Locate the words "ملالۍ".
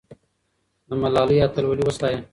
1.01-1.37